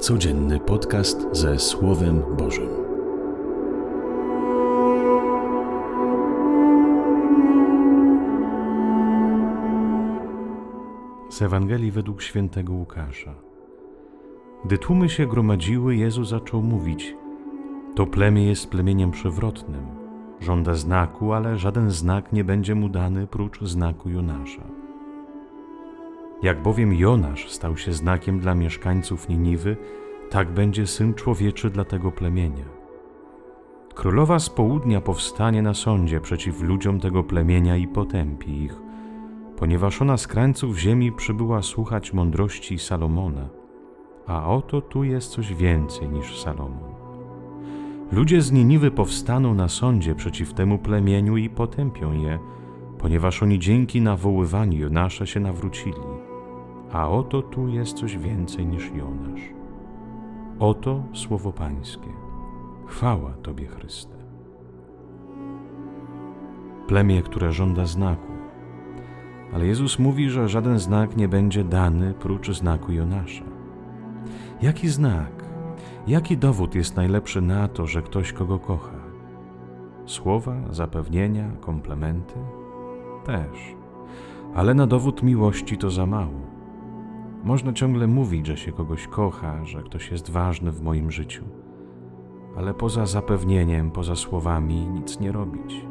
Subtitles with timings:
[0.00, 2.68] Codzienny podcast ze Słowem Bożym.
[11.30, 13.34] Z Ewangelii według świętego Łukasza.
[14.64, 17.14] Gdy tłumy się gromadziły, Jezus zaczął mówić:
[17.94, 19.86] To plemię jest plemieniem przewrotnym.
[20.40, 24.85] Żąda znaku, ale żaden znak nie będzie mu dany prócz znaku Jonasza.
[26.42, 29.76] Jak bowiem Jonasz stał się znakiem dla mieszkańców Niniwy,
[30.30, 32.64] tak będzie syn człowieczy dla tego plemienia.
[33.94, 38.76] Królowa z południa powstanie na sądzie przeciw ludziom tego plemienia i potępi ich,
[39.56, 43.48] ponieważ ona z krańców ziemi przybyła słuchać mądrości Salomona,
[44.26, 46.94] a oto tu jest coś więcej niż Salomon.
[48.12, 52.38] Ludzie z Niniwy powstaną na sądzie przeciw temu plemieniu i potępią je,
[52.98, 56.15] ponieważ oni dzięki nawoływaniu Jonasza się nawrócili.
[56.92, 59.40] A oto tu jest coś więcej niż Jonasz.
[60.58, 62.10] Oto słowo Pańskie.
[62.86, 64.16] Chwała Tobie, Chryste.
[66.86, 68.32] Plemię, które żąda znaku.
[69.54, 73.44] Ale Jezus mówi, że żaden znak nie będzie dany prócz znaku Jonasza.
[74.62, 75.44] Jaki znak,
[76.06, 78.96] jaki dowód jest najlepszy na to, że ktoś kogo kocha?
[80.06, 82.34] Słowa, zapewnienia, komplementy?
[83.24, 83.74] Też.
[84.54, 86.45] Ale na dowód miłości to za mało.
[87.46, 91.44] Można ciągle mówić, że się kogoś kocha, że ktoś jest ważny w moim życiu,
[92.56, 95.86] ale poza zapewnieniem, poza słowami nic nie robić.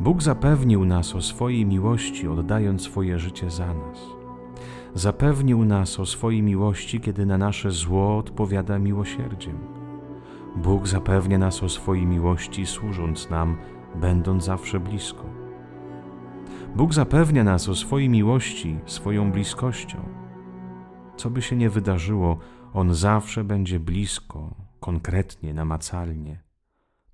[0.00, 3.98] Bóg zapewnił nas o swojej miłości, oddając swoje życie za nas.
[4.94, 9.58] Zapewnił nas o swojej miłości, kiedy na nasze zło odpowiada miłosierdziem.
[10.56, 13.56] Bóg zapewnia nas o swojej miłości, służąc nam,
[13.94, 15.24] będąc zawsze blisko.
[16.76, 20.21] Bóg zapewnia nas o swojej miłości, swoją bliskością.
[21.22, 22.38] Co by się nie wydarzyło,
[22.74, 26.42] On zawsze będzie blisko, konkretnie, namacalnie.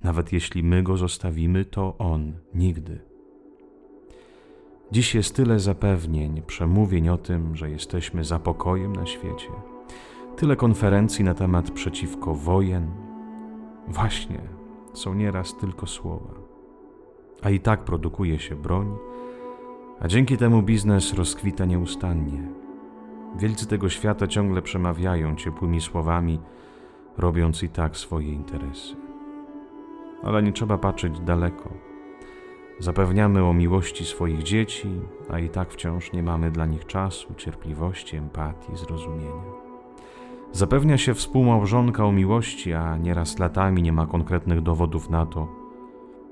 [0.00, 3.00] Nawet jeśli my Go zostawimy, to On nigdy.
[4.92, 9.50] Dziś jest tyle zapewnień, przemówień o tym, że jesteśmy za pokojem na świecie,
[10.36, 12.90] tyle konferencji na temat przeciwko wojen.
[13.88, 14.40] Właśnie,
[14.92, 16.34] są nieraz tylko słowa.
[17.42, 18.96] A i tak produkuje się broń,
[20.00, 22.67] a dzięki temu biznes rozkwita nieustannie.
[23.36, 26.40] Wielcy tego świata ciągle przemawiają ciepłymi słowami,
[27.18, 28.96] robiąc i tak swoje interesy.
[30.22, 31.70] Ale nie trzeba patrzeć daleko.
[32.78, 34.88] Zapewniamy o miłości swoich dzieci,
[35.30, 39.42] a i tak wciąż nie mamy dla nich czasu, cierpliwości, empatii, zrozumienia.
[40.52, 45.48] Zapewnia się współmałżonka o miłości, a nieraz latami nie ma konkretnych dowodów na to,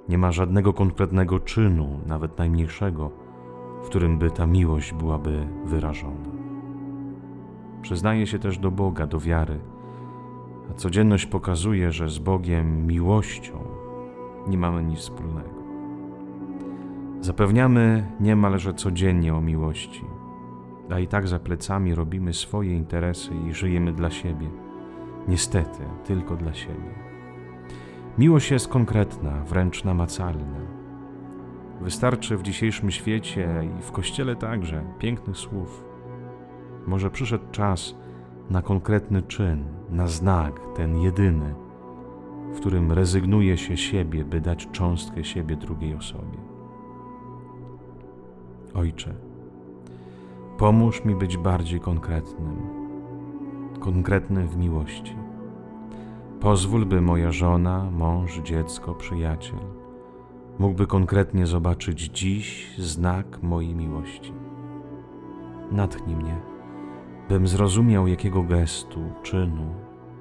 [0.08, 3.10] nie ma żadnego konkretnego czynu, nawet najmniejszego,
[3.82, 6.35] w którym by ta miłość byłaby wyrażona.
[7.86, 9.60] Przyznaje się też do Boga, do wiary,
[10.70, 13.64] a codzienność pokazuje, że z Bogiem miłością
[14.46, 15.62] nie mamy nic wspólnego.
[17.20, 20.04] Zapewniamy niemalże codziennie o miłości,
[20.90, 24.50] a i tak za plecami robimy swoje interesy i żyjemy dla siebie.
[25.28, 26.94] Niestety, tylko dla siebie.
[28.18, 30.60] Miłość jest konkretna, wręcz namacalna.
[31.80, 33.48] Wystarczy w dzisiejszym świecie
[33.78, 35.85] i w kościele także pięknych słów
[36.86, 37.94] może przyszedł czas
[38.50, 41.54] na konkretny czyn, na znak, ten jedyny,
[42.52, 46.38] w którym rezygnuje się siebie, by dać cząstkę siebie drugiej osobie.
[48.74, 49.14] Ojcze,
[50.58, 52.56] pomóż mi być bardziej konkretnym,
[53.80, 55.16] konkretnym w miłości.
[56.40, 59.86] Pozwól, by moja żona, mąż, dziecko, przyjaciel
[60.58, 64.32] mógłby konkretnie zobaczyć dziś znak mojej miłości.
[65.72, 66.36] Natchnij mnie
[67.28, 69.74] bym zrozumiał, jakiego gestu, czynu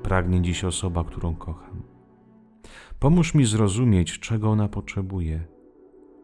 [0.03, 1.83] pragnie dziś osoba, którą kocham.
[2.99, 5.47] Pomóż mi zrozumieć, czego ona potrzebuje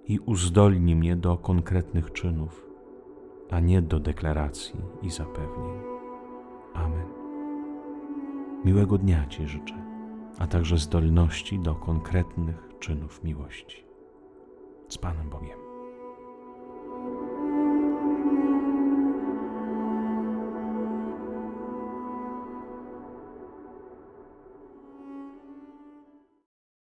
[0.08, 2.66] i uzdolnij mnie do konkretnych czynów,
[3.50, 5.74] a nie do deklaracji i zapewnień.
[6.74, 7.06] Amen.
[8.66, 9.76] Miłego dnia Ci życzę,
[10.40, 13.86] a także zdolności do konkretnych czynów miłości.
[14.90, 15.61] Z Panem Bogiem.